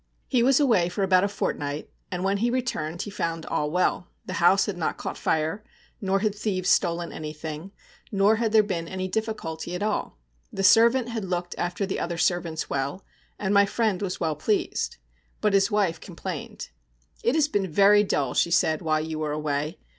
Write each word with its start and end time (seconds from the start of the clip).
He 0.27 0.41
was 0.41 0.59
away 0.59 0.89
for 0.89 1.03
about 1.03 1.23
a 1.23 1.27
fortnight, 1.27 1.91
and 2.09 2.23
when 2.23 2.37
he 2.37 2.49
returned 2.49 3.03
he 3.03 3.11
found 3.11 3.45
all 3.45 3.69
well. 3.69 4.07
The 4.25 4.33
house 4.41 4.65
had 4.65 4.75
not 4.75 4.97
caught 4.97 5.15
fire, 5.15 5.63
nor 6.01 6.21
had 6.21 6.33
thieves 6.33 6.71
stolen 6.71 7.11
anything, 7.11 7.71
nor 8.11 8.37
had 8.37 8.51
there 8.51 8.63
been 8.63 8.87
any 8.87 9.07
difficulty 9.07 9.75
at 9.75 9.83
all. 9.83 10.17
The 10.51 10.63
servant 10.63 11.09
had 11.09 11.23
looked 11.25 11.53
after 11.55 11.85
the 11.85 11.99
other 11.99 12.17
servants 12.17 12.67
well, 12.67 13.05
and 13.37 13.53
my 13.53 13.67
friend 13.67 14.01
was 14.01 14.19
well 14.19 14.35
pleased. 14.35 14.97
But 15.39 15.53
his 15.53 15.69
wife 15.69 16.01
complained. 16.01 16.69
'It 17.23 17.35
has 17.35 17.47
been 17.47 17.69
very 17.71 18.03
dull,' 18.03 18.33
she 18.33 18.49
said, 18.49 18.81
'while 18.81 19.01
you 19.05 19.19
were 19.19 19.31
away. 19.33 19.77